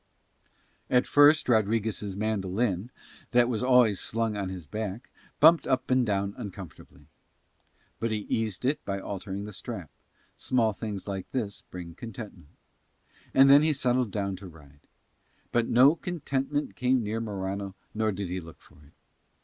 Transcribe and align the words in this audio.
At 0.89 1.05
first 1.05 1.47
Rodriguez' 1.47 2.15
mandolin, 2.17 2.89
that 3.33 3.47
was 3.47 3.61
always 3.61 3.99
slung 3.99 4.35
on 4.35 4.49
his 4.49 4.65
back, 4.65 5.11
bumped 5.39 5.67
up 5.67 5.91
and 5.91 6.03
down 6.03 6.33
uncomfortably; 6.37 7.05
but 7.99 8.09
he 8.09 8.21
eased 8.27 8.65
it 8.65 8.83
by 8.83 8.99
altering 8.99 9.45
the 9.45 9.53
strap: 9.53 9.91
small 10.35 10.73
things 10.73 11.07
like 11.07 11.29
this 11.33 11.61
bring 11.69 11.93
contentment. 11.93 12.47
And 13.35 13.47
then 13.47 13.61
he 13.61 13.73
settled 13.73 14.09
down 14.09 14.35
to 14.37 14.47
ride. 14.47 14.87
But 15.51 15.67
no 15.67 15.93
contentment 15.97 16.75
came 16.75 17.03
near 17.03 17.21
Morano 17.21 17.75
nor 17.93 18.11
did 18.11 18.27
he 18.29 18.39
look 18.39 18.59
for 18.59 18.83
it. 18.83 18.93